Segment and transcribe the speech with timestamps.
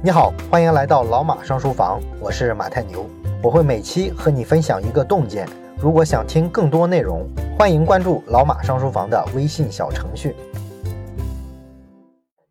[0.00, 3.04] 你好，欢迎来到老马上书房，我是马太牛，
[3.42, 5.44] 我会每期和你分享一个洞见。
[5.76, 10.36] 如果想听更多内容，欢迎关注老马上书房的微信小程序。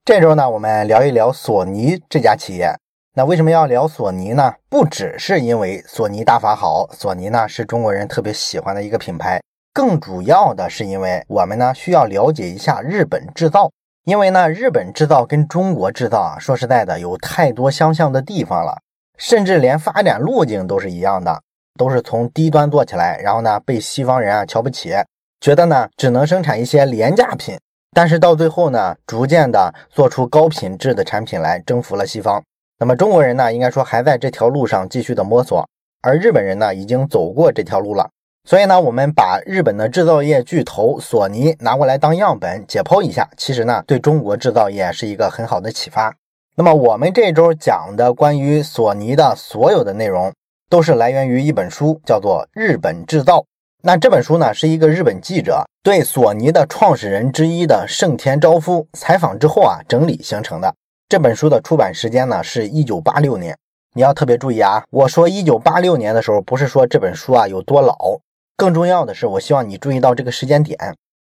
[0.04, 2.70] 这周呢，我们聊一聊索尼这家企业。
[3.14, 4.54] 那为什么要聊索尼呢？
[4.68, 9.42] 不只是因为索尼大法好，索尼呢是中国人特别喜欢的一个品牌，
[9.74, 13.72] 更主要的是因为我们呢需要了解一下日本制造。
[14.08, 18.78] 因为呢，日本制造跟中国制造啊，说实在的，有太多相像的地方了，
[19.18, 21.42] 甚至连发展路径都是一样的，
[21.78, 24.94] 都是从低端做起来，然后呢，被西方人啊瞧不起，
[25.42, 27.60] 觉得呢只能生产一些廉价品，
[27.92, 32.42] 但是到最后呢，逐渐的做出高品质的产品来，征服了西方。
[32.80, 35.68] 那么中国人呢，应该说还在这条路上继续的摸索，
[36.02, 38.10] 而日本人呢，已经走过这条路了。
[38.48, 46.16] 所以呢，我们把日本的制造业巨头索尼拿过来当样本解剖一下，其实呢，对中国制造业是一个很好的启发。
[46.56, 50.32] 那么我们这周讲的关于索尼的所有的内容，
[50.70, 53.40] 都是来源于一本书，叫做《日本制造》。
[53.84, 60.74] 那这本书呢，是一个日本记者对索尼的创始人之一的盛田昭夫采访之后啊整理形成的。
[61.10, 63.58] 这本书的出版时间呢，是一九八六年。
[63.94, 68.18] 你要特别注意啊，我说一九八六年的时候，不是说这本书啊有多老。
[68.58, 70.76] 更重要的是，我希望你注意到这个时间点。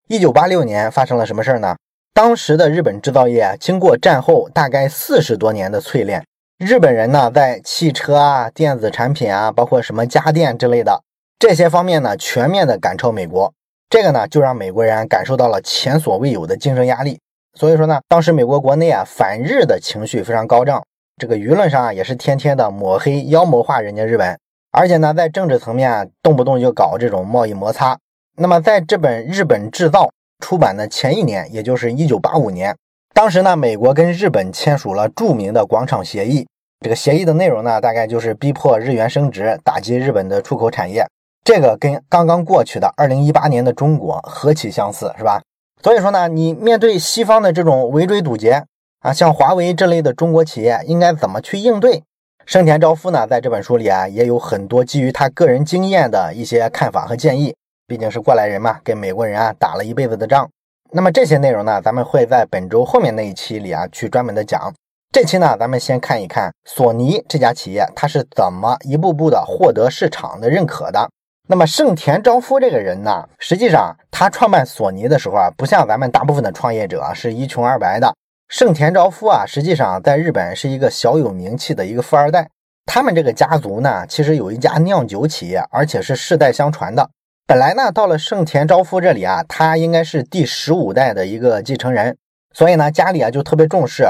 [0.09, 1.77] 一九八六年发生了什么事儿呢？
[2.13, 6.21] 当时的日本制造业经过战后大概四十多年的淬炼，
[6.57, 11.01] 日本人呢在汽车啊、电子产品啊，包括什么家电之类的
[11.39, 13.53] 这些方面呢，全面的赶超美国。
[13.89, 17.17] 这个呢，就让美国人感受到了前所未有的竞争压力。
[17.57, 20.83] 所以说呢，当时美国国内啊反日的情绪非常高涨，
[21.15, 24.37] 这个舆论上啊也是天天的抹黑、妖魔化人家日本。
[24.71, 27.97] 而且呢，在政治层面啊，动不动就搞这种贸易摩擦。
[28.37, 30.05] 那么，在这本《日本制造》
[30.39, 32.75] 出版的前一年，也就是一九八五年，
[33.13, 36.47] 当时呢，美国跟日本签署了著名的广场协议。
[36.79, 41.05] 这个协议的内容呢，大概就是逼迫日元升值，打击日本的出口产业。
[41.43, 45.41] 这个跟刚刚过去的二零一八年的中国何其相似，是吧？
[45.83, 48.63] 所以说呢，你面对西方的这种围追堵截
[49.01, 52.03] 啊，像华为这类的中国企业，应该怎么去应对？
[52.45, 57.55] 盛田昭夫呢，在这本书里啊，也有很多基于他个人经验的一些看法和建议。
[57.87, 60.49] 毕竟是过来人嘛，跟美国人啊打了一辈子的仗。
[60.91, 64.73] 那么这些内容呢，咱们会在本周后面那一期里啊去专门的讲。
[65.11, 71.09] 这期呢，咱们先看一看索尼这家企业，它是怎么一步步的获得市场的认可的。
[71.47, 78.13] 那么盛田昭夫这个人呢，实际上他创办索尼的时候啊，不像咱们大部分的创业者是一穷二白的。
[78.53, 82.49] 盛田昭夫啊，实际上在日本是一个小有名气的一个富二代。
[82.85, 87.09] 他们这个家族呢，其实有一家酿酒企业，而且是世代相传的。
[87.47, 92.17] 本来呢，到了盛田昭夫这里啊，他应该是第十五代的一个继承人，
[92.53, 94.03] 所以呢，家里啊就特别重视。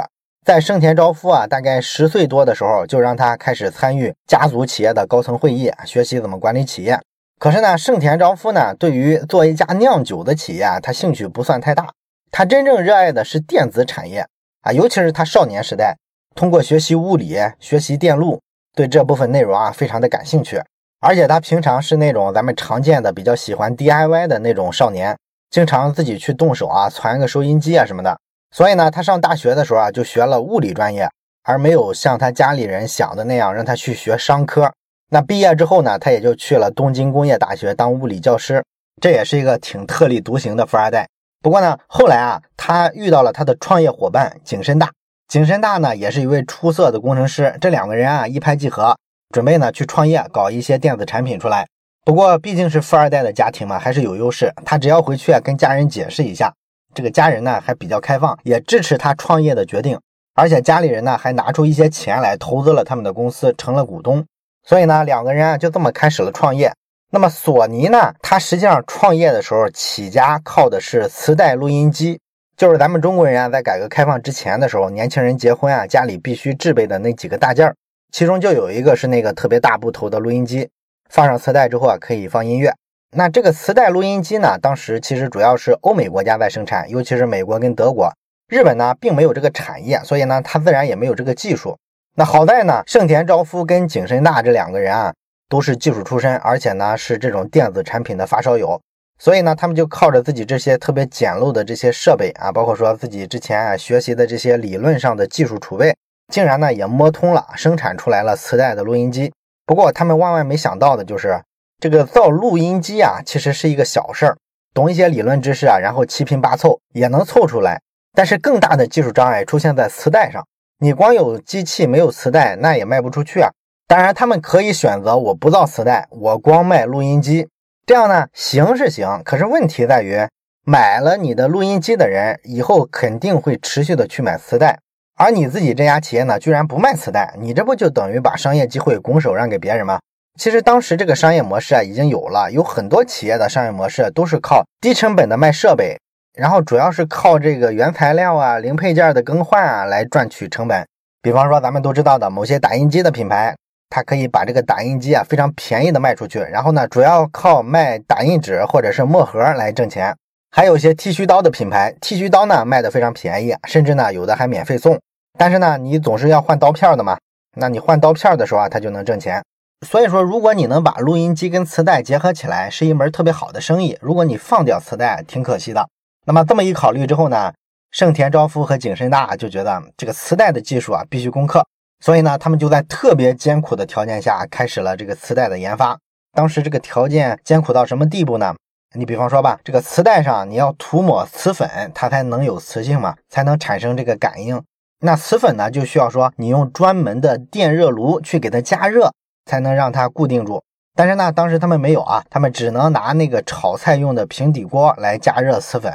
[0.43, 6.99] 在盛田昭夫啊大概十岁多的时候，就让他开始参与家族企业的高层会议，学习怎么管理企业。
[7.37, 11.87] 可是呢，盛田昭夫呢，对于做一家酿酒的企业啊，他兴趣不算太大。
[12.31, 14.25] 他真正热爱的是电子产业
[14.61, 15.97] 啊，尤其是他少年时代
[16.33, 18.39] 通过学习物理、学习电路，
[18.73, 20.61] 对这部分内容啊非常的感兴趣。
[21.01, 25.17] 而且他平常是那种咱们常见的比较喜欢 DIY 的那种少年，
[25.49, 28.17] 经常自己去动手啊，攒个收音机啊什么的。
[28.55, 31.09] 所以呢，他上大学的时候啊就学了物理专业，
[31.43, 34.71] 而没有像他家里人想的那样让他去学商科。
[35.09, 38.63] 那毕业之后呢，他也就去了东京工业大学当物理教师，
[39.01, 41.07] 这也是一个挺特立独行的富二代。
[41.41, 44.91] 不过呢，后来啊，他遇到了他的创业伙伴景深大。
[45.27, 47.57] 景深大呢，也是一位出色的工程师。
[47.59, 48.95] 这两个人啊，一拍即合，
[49.33, 51.65] 准备呢去创业，搞一些电子产品出来。
[52.05, 54.53] 不过毕竟是富二代的家庭嘛，还是有优势。
[54.63, 56.53] 他只要回去啊，跟家人解释一下，
[56.93, 59.99] 这个家人呢还比较开放，也支持他创业的决定。
[60.35, 64.23] 而且家里人呢还拿出一些钱来投资了他们的公司，成了股东。
[64.63, 66.71] 所以呢，两个人啊就这么开始了创业。
[67.13, 68.13] 那么索尼呢？
[68.21, 72.17] 它实际上创业的时候起家靠的是磁带录音机，
[72.55, 77.75] 就是咱们中国人啊，在改革开放之前的时候，年轻人结婚啊，家里必须制备的那几个大件儿，
[78.13, 80.69] 其中就有一个是那个特别大部头的录音机，
[81.09, 82.73] 放上磁带之后啊，可以放音乐。
[83.13, 88.09] 那这个磁带录音机呢，当时其实主要是欧美国家在生产，尤其是美国跟德国，
[88.47, 91.77] 日本呢并没有这个产业，所以呢，它自然也没有这个技术。
[92.15, 95.13] 那好在呢，盛田昭夫跟景深大这两个人啊。
[95.51, 98.81] 都是技术出身，而且呢是这种电子产品的发烧友，
[99.19, 105.93] 所以呢他们就靠着自己这些特别简陋的这些设备啊，包括说自己之前啊学习的这些理论上的技术储备，
[106.31, 109.29] 竟然呢也摸通了，生产出来了磁带的录音机。
[109.65, 111.41] 不过他们万万没想到的就是，
[111.81, 114.37] 这个造录音机啊其实是一个小事儿，
[114.73, 117.81] 懂一些理论知识啊，然后七拼八凑也能凑出来。
[118.13, 120.41] 但是更大的技术障碍出现在磁带上，
[120.79, 123.51] 你光有机器没有磁带，那也卖不出去啊。
[123.91, 127.49] 当然，他们可以选择我不造磁带，我光卖录音机，
[127.85, 130.25] 这样呢行是行，可是问题在于，
[130.63, 134.79] 买了你的录音机的人以后肯定会持续的去买磁带，
[135.17, 139.99] 而你自己这家企业呢，居然不卖磁带，你这不就等于把商业机会拱手让给别人吗？
[140.39, 145.99] 其实当时这个商业模式啊已经有了，有很多企业的商业模式都是靠低成本的卖设备，
[146.39, 150.87] 然后主要是靠这个原材料啊、零配件的更换啊来赚取成本。
[151.21, 153.53] 比方说咱们都知道的某些打印机的品牌，
[153.91, 160.15] 它可以把这个打印机啊非常便宜的卖出去，然后呢主要靠卖打印纸或者是墨盒来挣钱。
[160.49, 164.99] 还有一些剃须刀的品牌，剃须刀呢卖的非常便宜，甚至呢有的还免费送。
[165.37, 167.17] 但是呢你总是要换刀片的嘛，
[167.57, 169.43] 那你换刀片的时候啊，它就能挣钱。
[169.83, 173.97] 所以说，如果你能把录音机跟磁带结合起来，是一门特别好的生意。
[173.99, 175.87] 如果你放掉磁带，挺可惜的。
[176.27, 177.51] 那么这么一考虑之后呢，
[177.89, 181.65] 盛田昭夫和景深大就觉得这个磁带的技术啊必须攻克，
[182.01, 185.97] 所以呢，他们就在特别艰苦的条件下开始了这个磁带的研发。
[186.33, 188.53] 当时这个条件艰苦到什么地步呢？
[188.95, 194.61] 你比方说吧，这个磁带上你要涂抹磁粉，它才能有磁性嘛，才能产生这个感应。
[194.99, 199.11] 那磁粉呢，就需要说你用专门的电热炉去给它加热。
[199.47, 200.63] 才能让它固定住，
[200.95, 205.91] 但是呢，当时他们没有啊，他们只能拿那个炒菜用的平底锅来加热磁粉。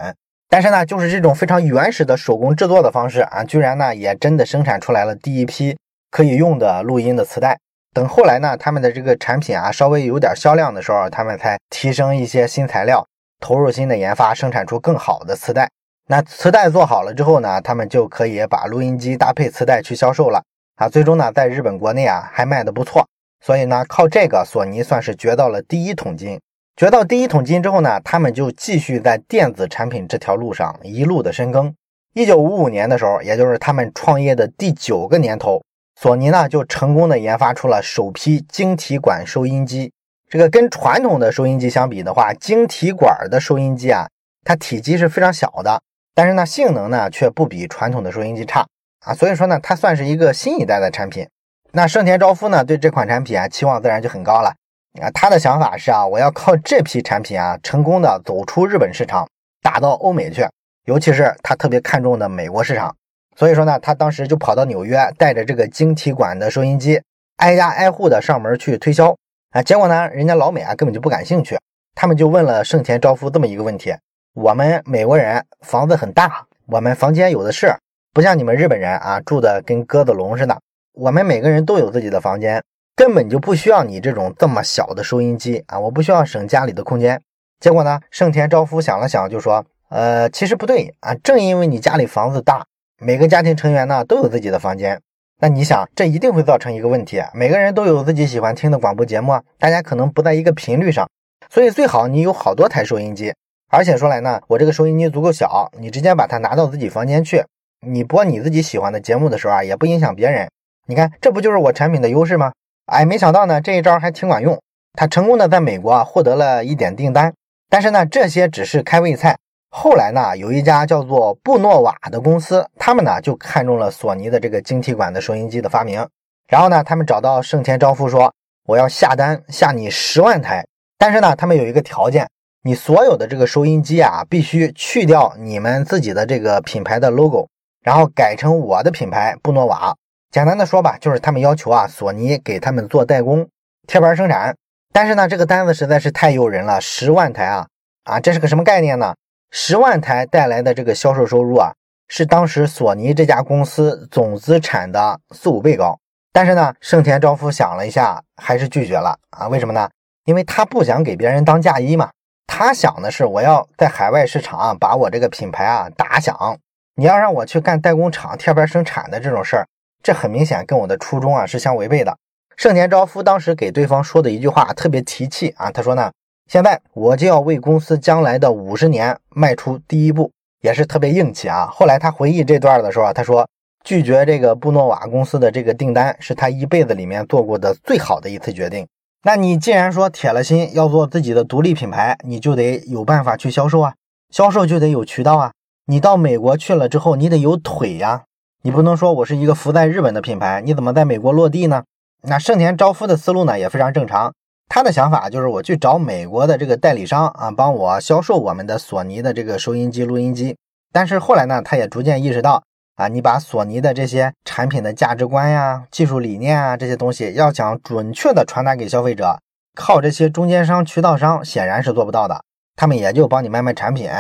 [0.49, 5.77] 但是呢，就是这种非常原始的手工制作的方式啊，居然呢也真的生产出来了第一批
[6.17, 7.59] 可以用的录音的磁带。
[7.93, 13.07] 等后来呢，他们的这个产品啊稍微有点销量的时候，他们才提升一些新材料，
[13.39, 15.69] 投入新的研发，生产出更好的磁带。
[16.09, 20.43] 那磁带做好了之后呢，他们就可以把录音机搭配磁带去销售了
[20.77, 20.89] 啊。
[20.89, 23.07] 最终呢，在日本国内啊还卖的不错。
[23.45, 26.41] 所以呢，靠这个，索尼算是掘到了第一桶金。
[26.77, 31.75] 掘到第一桶金之后呢，他们就继续在电子产品这条路上一路的深耕。
[32.15, 35.63] 一九五五年的时候，也就是他们创业的第九个年头，
[35.99, 39.91] 索尼呢就成功的研发出了首批晶体管收音机。
[40.29, 44.07] 这个跟传统的收音机相比的话，晶体管的收音机啊，
[44.45, 45.81] 它体积是非常小的，
[46.15, 48.67] 但是呢，性能呢却不比传统的收音机差
[49.07, 49.15] 啊。
[49.15, 51.27] 所以说呢，它算是一个新一代的产品。
[51.73, 54.55] 那盛田昭夫呢，对这款产品啊期望自然就很高了。
[55.01, 59.27] 啊，他的想法是啊，我要靠这批产品啊，成功的走出日本市场，
[59.63, 60.47] 打到欧美去，
[60.85, 62.95] 尤其是他特别看重的美国市场。
[63.37, 67.01] 所以说呢，他当时就跑到纽约，带着这个晶体管的收音机，
[67.37, 69.15] 挨家挨户的上门去推销。
[69.51, 71.59] 啊，结果呢，人家老美啊根本就不感兴趣，
[71.95, 73.95] 他们就问了盛田昭夫这么一个问题：
[74.35, 77.75] 我们美国人房子很大，我们房间有的是，
[78.13, 80.59] 不像你们日本人啊，住的跟鸽子笼似的。
[80.95, 82.63] 我们每个人都有自己的房间，
[82.95, 85.79] 根本就不需要你这种这么小的收音机啊！
[85.79, 87.21] 我不需要省家里的空间。
[87.61, 92.65] 结果呢，盛田昭夫想了想，就说：“呃，其实不对啊，正因为你家里房子大，
[92.99, 94.99] 每个家庭成员呢都有自己的房间，
[95.39, 101.07] 那你想，这一定会造成一个问题：每个人都有自己喜欢听的广播节目，大家可能不在一个频率上，
[101.51, 103.35] 所以最好你有好多台收音机。
[103.69, 107.45] 而且说来呢，我这个收音机足够小，你直接把它拿到自己房间去，
[107.87, 110.49] 你播你自己喜欢的节目的时候啊，也不影响别人。”
[110.89, 112.53] 你看，这不就是我产品的优势吗？
[112.87, 114.59] 哎，没想到呢，这一招还挺管用。
[114.95, 117.35] 他成功的在美国啊获得了一点订单，
[117.69, 119.37] 但是呢，这些只是开胃菜。
[119.79, 126.09] 后来呢，有一家叫做布诺瓦的公司，他们呢就看中了索尼的这个晶体管的收音机的发明，
[126.49, 128.33] 然后呢，他们找到盛田昭夫说
[128.65, 130.67] ：“我要下单下你十万台，
[130.97, 132.27] 但是呢，他们有一个条件，
[132.63, 137.47] 你所有的这个收音机啊，必须去掉你们自己的这个品牌的 logo，
[137.85, 139.95] 然后改成我的品牌布诺瓦。”
[140.33, 143.47] 简单的说吧，就是他们要求啊，索尼给他们做代工、
[143.87, 144.57] 贴牌生产。
[144.95, 147.67] 但是呢，这个单子实在是太诱人了，十万台啊
[148.05, 149.15] 啊，这是个什么概念呢？
[149.59, 151.73] 十万台带来的这个销售收入啊，
[152.09, 155.99] 是当时索尼这家公司总资产的四五倍高。
[156.31, 159.49] 但是呢，盛田昭夫想了一下，还是拒绝了啊？
[159.49, 159.89] 为什么呢？
[160.27, 162.11] 因为他不想给别人当嫁衣嘛。
[162.47, 166.59] 他想的是，我要在海外市场把我这个品牌啊打响。
[166.97, 169.67] 你要让我去干代工厂贴牌生产的这种事儿。
[170.03, 172.15] 这很明显跟我的初衷啊是相违背的。
[172.59, 176.13] 盛田昭夫当时给对方说的一句话特别提气啊，他说呢，
[176.49, 180.31] 现在我就要为公司将来的五十年迈出第一步，
[180.63, 181.67] 也是特别硬气啊。
[181.67, 183.49] 后来他回忆这段的时候啊，他说
[183.85, 188.87] 拒绝这个布诺瓦公司的这个订单是他一辈子里面做过的最好的一次决定。
[189.25, 193.95] 那你既然说铁了心要做自己的独立品牌，你就得有办法去销售啊，
[194.31, 195.53] 销售就得有渠道啊。
[195.87, 198.23] 你到美国去了之后，你得有腿呀。
[198.63, 201.83] 你不能说我是一个服在日本的品牌，你怎么在美国落地呢？
[202.23, 204.33] 那盛田昭夫的思路呢也非常正常，
[204.69, 210.57] 他的想法就是我去找美国的这个代理商啊，帮我销售我们的索尼的这个收音机、录音机。
[210.93, 212.63] 但是后来呢，他也逐渐意识到，
[212.97, 219.39] 啊，你把索尼的这些产品的价值观呀、技术理念啊这些东西，要想准确的传达给消费者，
[219.75, 222.43] 靠这些中间商、渠道商显然是做不到的。
[222.75, 224.11] 他们也就帮你卖卖产品，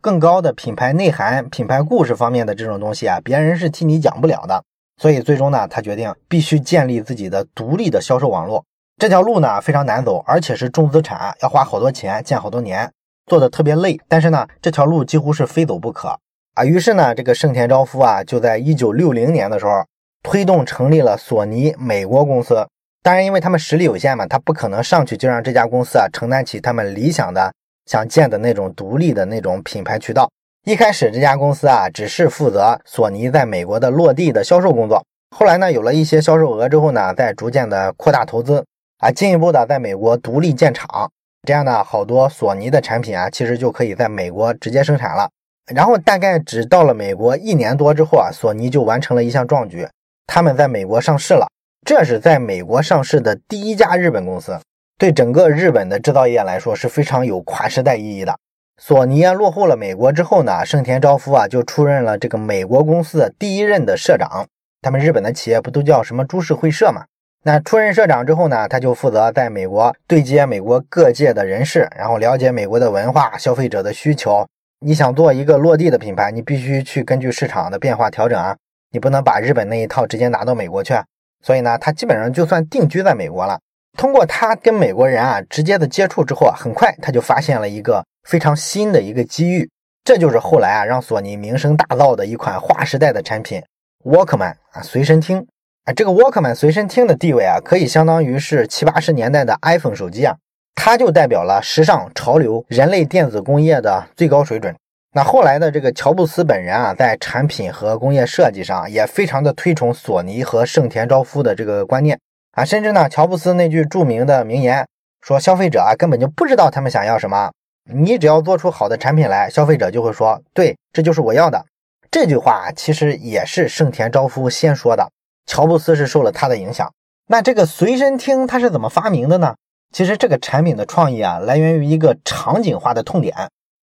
[0.00, 4.64] 更高的品牌内涵、品牌故事方面的这种东西啊，别人是替你讲不了的。
[4.96, 8.64] 所以最终呢，他决定必须建立自己的独立的销售网络。
[9.00, 12.92] 这条路呢非常难走，而且是重资产，要花好多钱，建好多年，
[13.24, 13.98] 做的特别累。
[14.06, 16.14] 但是呢，这条路几乎是非走不可。
[16.52, 19.82] 啊，于是呢，这个盛田昭夫啊，就在一九六零年的时候，
[20.22, 22.68] 推动成立了索尼美国公司。
[23.02, 27.50] 当然，因为他们实力有限嘛，他不可能上去就让这家公司啊承担起他们理想的
[27.86, 30.30] 想建的那种独立的那种品牌渠道。
[30.66, 35.02] 一开始，这家公司啊，只是负责索尼在美国的落地的销售工作。
[35.34, 38.62] 后来呢，有了一些销售额之后呢，再逐渐的扩大投资，
[39.00, 41.10] 啊，进一步的在美国独立建厂。
[41.46, 45.30] 这样呢，好多索尼的产品啊，其实就可以在美国直接生产了。
[45.74, 49.88] 然后大概只到了美国一年多之后啊，索尼就完成了一项壮举，
[50.26, 51.46] 他们在美国上市了。
[51.86, 54.60] 这是在美国上市的第一家日本公司，
[54.98, 58.36] 对整个日本的制造业来说是非常有跨时代意义的。
[58.82, 64.46] 索尼啊落户了美国之后呢，盛田昭夫啊就出任了这个美国公司的第一任的社长。
[64.82, 67.04] 他们日本的企业不都叫什么株式会社嘛？
[67.42, 74.46] 那出任社长之后呢，他就负责在美国对接美国各界的人士，然后了解美国的文化、消费者的需求。
[74.80, 78.54] 你想做一个落地的品牌，你必须去根据市场的变化调整啊，
[78.92, 80.94] 你不能把日本那一套直接拿到美国去。
[81.42, 83.58] 所以呢，他基本上就算定居在美国了。
[83.96, 89.68] 通过他跟美国人啊直接的接触之后啊，很快他就发现了一个非常新的一个机遇，
[90.04, 93.62] 这就是后来啊让索尼名声大噪的一款划时代的产品——
[94.04, 95.46] Walkman 啊随身听
[95.84, 95.92] 啊。
[95.92, 100.36] 这个 Walkman 随身听的地位啊，可以相当于是七八十年代的 iPhone 手机啊。
[100.74, 104.74] 它就代表了时尚潮流、人类电子工业的最高水准。
[105.12, 112.18] 那后来的这个乔布斯本人啊，在产品和工业设计上也非常的推崇索尼和盛田昭夫的这个观念
[112.52, 114.86] 啊，甚至呢，乔布斯那句著名的名言
[115.20, 117.50] 说：“消费者啊，根本就不知道他们想要什么，
[117.92, 121.62] 你只要做出好的产品来，消费者就会说，对，这就是我要的。”
[122.10, 125.10] 这句话其实也是盛田昭夫先说的，
[125.50, 126.88] 乔布斯是受了他的影响。
[127.26, 129.56] 那这个随身听它是怎么发明的呢？
[129.92, 133.34] 其实这个产品的创意啊，来源于一个场景化的痛点。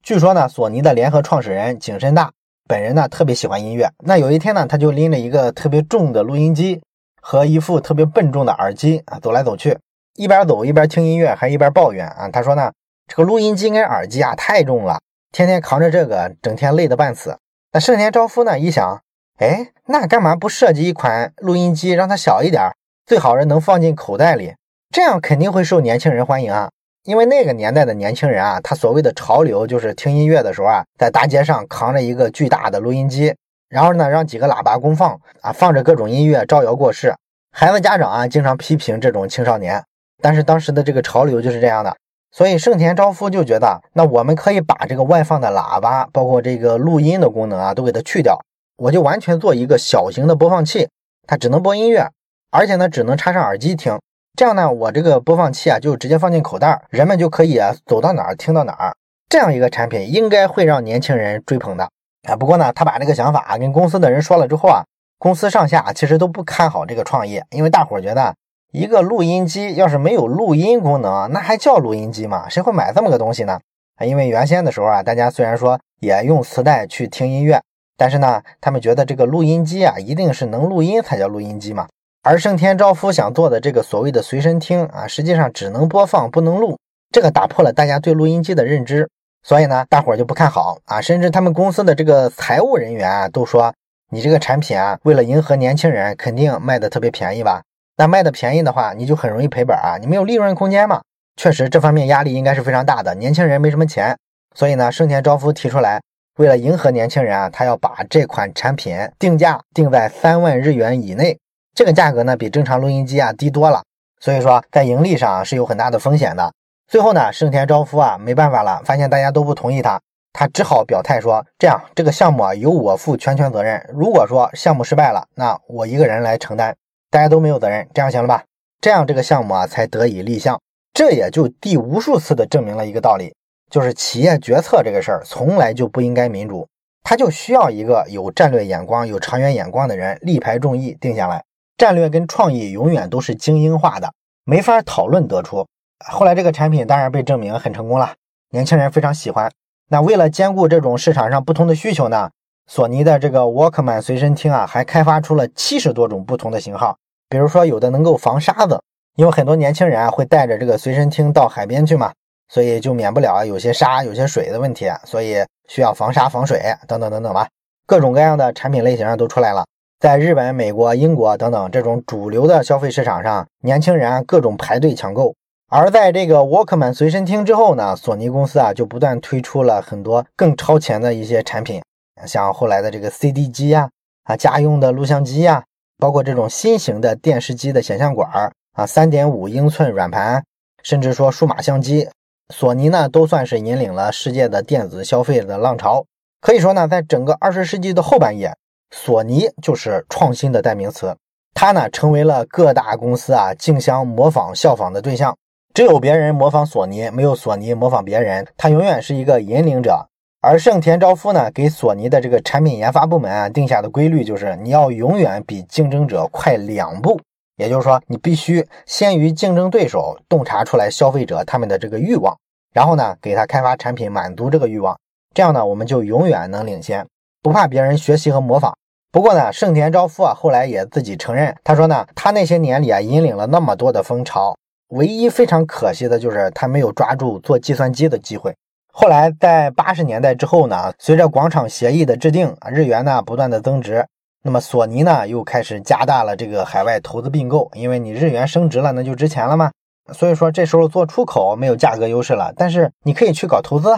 [0.01, 2.31] 据说呢，索尼的联合创始人景深大
[2.69, 3.91] 本人呢特别喜欢音乐。
[4.05, 6.81] 那有一天呢，他就拎着一个特别重的录音机
[7.21, 9.77] 和一副特别笨重的耳机啊，走来走去，
[10.15, 12.29] 一边走一边听音乐，还一边抱怨啊。
[12.29, 12.71] 他说呢，
[13.07, 15.01] 这个录音机跟耳机啊太重了，
[15.33, 17.37] 天天扛着这个，整天累得半死。
[17.73, 19.01] 那盛田昭夫呢一想，
[19.37, 22.71] 哎，那干嘛不设计一款录音机，让它小一点，
[23.05, 24.55] 最好是能放进口袋里。
[24.91, 26.71] 这样肯定会受年轻人欢迎啊，
[27.03, 33.35] 因为那个年代的年轻人啊，他所谓的潮流就是听音乐的时候啊，在大街上扛着一个巨大的录音机，
[33.69, 37.13] 然后呢让几个喇叭公放啊，放着各种音乐招摇过市。
[37.51, 39.83] 孩子家长啊经常批评这种青少年，
[40.19, 41.95] 但是当时的这个潮流就是这样的，
[42.31, 48.39] 所以盛田昭夫就觉得，那我们可以把这个外放的喇叭，包括这个录音的功能啊，都给它去掉，
[48.77, 50.87] 我就完全做一个小型的播放器，
[51.25, 52.11] 它只能播音乐，
[52.51, 53.99] 而且呢只能插上耳机听。
[54.37, 58.95] 这样呢，我这个播放器啊，就直接放进口袋，人们就可以走到哪儿听到哪儿。
[59.27, 61.89] 这样一个产品应该会让年轻人追捧的
[62.29, 62.35] 啊。
[62.35, 64.83] 不过呢，他把这个想法啊跟公司的人说了之后啊，
[65.17, 68.35] 公司上下其实都不看好这个创意，因为大伙觉得
[68.71, 72.47] 一个录音机要是没有录音功能，那还叫录音机吗？
[72.47, 73.59] 谁会买这么个东西呢？
[74.05, 77.59] 因为原先的时候啊，大家虽然说也用磁带去听音乐，
[77.97, 81.87] 但是呢，他们觉得这个录音机啊，一定是能录音才叫录音机嘛。
[82.23, 86.77] 而盛田昭夫想做的这个所谓的随身听啊，实际上只能播放不能录，
[87.11, 89.09] 这个打破了大家对录音机的认知，
[89.43, 93.73] 所以呢，大伙儿就不看好啊，甚至他们公司的这个财务人员啊都说，
[94.11, 97.61] 你这个产品啊，为了迎合年轻人，肯定卖的特别便宜吧？
[97.95, 101.01] 那卖的便宜的话，你就很容易赔本啊，你没有利润空间嘛。
[101.37, 104.17] 确实，这方面压力应该是非常大的，年轻人没什么钱，
[104.53, 106.01] 所以呢，盛田昭夫提出来，
[106.37, 111.37] 为了迎合年轻人啊，他要把这款产品定价定在三万日元以内。
[111.73, 113.83] 这个价格呢，比正常录音机啊低多了，
[114.19, 116.53] 所以说在盈利上是有很大的风险的。
[116.87, 119.99] 最后呢，盛田昭夫啊没办法了，发现大家都不同意他，
[120.31, 123.83] 他只好表态说：这样这个项目啊由我负全权责任。
[123.91, 126.75] 如果说项目失败了，那我一个人来承担，
[127.09, 128.43] 大家都没有责任，这样行了吧？
[128.79, 130.59] 这样这个项目啊才得以立项。
[130.93, 133.33] 这也就第无数次的证明了一个道理，
[133.69, 136.67] 就是企业决策这个事儿从来就不应该民主，
[137.03, 141.43] 他就需要一个有战略眼光、有长远眼光的人力排众议定下来。
[141.77, 144.11] 战略跟创意永远都是精英化的，
[144.45, 145.67] 没法讨论得出。
[146.09, 148.15] 后来这个产品当然被证明很成功了，
[148.51, 149.51] 年轻人非常喜欢。
[149.89, 152.29] 那为了兼顾这种市场上不同的需求呢，
[152.65, 156.97] 索尼的这个 Walkman 随身听啊，还开发出了七十多种不同的型号。
[157.29, 158.81] 比如说，有的能够防沙子，
[159.15, 162.11] 因为很多年轻人啊会带着这个随身听到海边去嘛，
[162.49, 165.37] 所以就免不了有些沙、有些水的问题，所以
[165.67, 167.47] 需要防沙、防水等等等等吧。
[167.85, 169.65] 各种各样的产品类型都出来了。
[169.99, 175.33] 在日本、美国、英国等等这种主流的消费市场上，年轻人各种排队抢购。
[175.69, 181.81] 而在这个 Walkman 随身听之后呢，索尼公司啊就不断推出了很多更超前的一些产品，
[182.25, 183.89] 像后来的这个 CD 机呀，
[184.23, 185.63] 啊家用的录像机呀，
[185.97, 188.29] 包括这种新型的电视机的显像管
[188.73, 190.41] 啊，三点五英寸软盘，
[190.83, 192.07] 甚至说数码相机，
[192.53, 196.05] 索尼呢都算是引领了世界的电子消费的浪潮。
[196.39, 198.55] 可以说呢，在整个二十世纪的后半叶，
[198.91, 201.15] 索尼就是创新的代名词，
[201.53, 205.35] 它呢成为了各大公司啊竞相模仿效仿的对象。
[205.73, 208.47] 只有别人模仿索尼，没有索尼模仿别人。
[208.55, 210.07] 它永远是一个引领者。
[210.39, 217.19] 而盛田昭夫呢，给索尼的这个产品研发部门啊定下的规律就是：你要永远比竞争者快两步。
[217.57, 222.37] 也就是说，你必须先于竞争对手洞察出来消费者他们的这个欲望，
[222.73, 224.97] 然后呢，给他开发产品满足这个欲望。
[225.33, 227.05] 这样呢，我们就永远能领先，
[227.41, 228.75] 不怕别人学习和模仿。
[229.11, 234.55] 不过呢，盛田昭夫啊，后来也自己承认，他说呢，他那些年里啊，引领了那么多的风潮。
[234.89, 238.55] 唯一非常可惜的就是他没有抓住做计算机的机会。
[238.93, 244.05] 后来在八十年代之后呢，随着广场协议的制定，日元呢不断的增值，
[244.47, 249.69] 那么索尼呢又开始加大了这个海外投资并购，因为你日元升值了，那就值钱了嘛。
[250.13, 253.89] 所以说这时候做出口没有价格优势了，但是你可以去搞投资。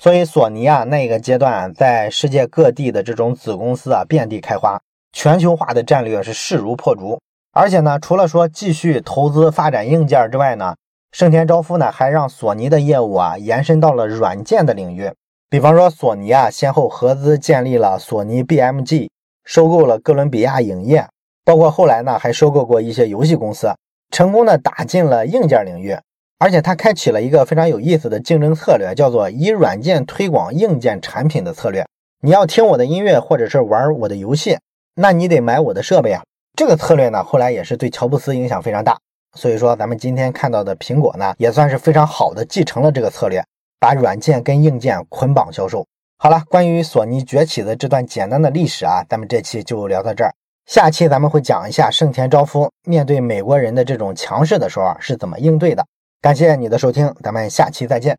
[0.00, 4.80] 所以索尼啊那个阶段在世界各地的这种子公司啊遍地开花，
[5.12, 7.18] 全球化的战略是势如破竹。
[7.52, 10.76] 而且呢，除了说继续投资发展硬件之外呢，
[11.10, 15.10] 盛田昭夫呢还让索尼的业务啊延伸到了软件的领域。
[15.50, 19.08] 比方说，索尼啊先后合资建立了索尼 BMG，
[19.46, 21.08] 收购了哥伦比亚影业，
[21.44, 23.72] 包括后来呢还收购过一些游戏公司，
[24.10, 25.96] 成功的打进了硬件领域。
[26.38, 31.86] 而且他开启了一个非常有意思的竞争策略，叫做以软件推广硬件产品的策略。
[32.20, 34.58] 你要听我的音乐或者是玩我的游戏，
[34.96, 36.22] 那你得买我的设备啊。
[36.54, 38.98] 这个策略呢，后来也是对乔布斯影响非常大。
[39.34, 43.42] 所以说，咱们今天看到的苹果呢，也算是非常好的继承了这个策略，
[43.78, 45.86] 把软件跟硬件捆绑销售。
[46.18, 50.34] 好了，关于索尼崛起的这段简单的历史啊，咱们这期就聊到这儿。
[50.66, 55.84] 下期咱们会讲一下盛田昭夫面对美国人的这种强势的时候是怎么应对的。
[56.20, 58.14] 感谢你的收听，咱们下期再见。